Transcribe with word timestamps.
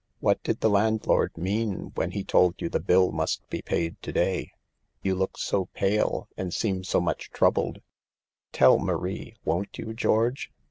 What 0.19 0.41
did 0.41 0.61
the 0.61 0.69
landlord 0.71 1.37
mean 1.37 1.91
when 1.93 2.09
he 2.09 2.23
told 2.23 2.59
you 2.59 2.69
the 2.69 2.79
bill 2.79 3.11
must 3.11 3.47
be 3.51 3.61
paid 3.61 4.01
to 4.01 4.11
day? 4.11 4.49
You 5.03 5.13
look 5.13 5.37
so 5.37 5.67
pale 5.75 6.27
and 6.35 6.51
seem 6.51 6.83
so 6.83 6.99
much 6.99 7.29
troubled; 7.29 7.83
tell 8.51 8.79
Marie, 8.79 9.35
won't 9.45 9.77
you, 9.77 9.93
George 9.93 10.49